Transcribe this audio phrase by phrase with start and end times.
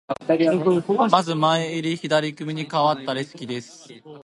[1.11, 3.87] まず前襟、左組にかわったレシキです。